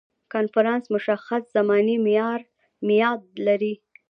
[0.33, 1.95] کنفرانس مشخص زماني
[2.87, 3.73] معیاد لري.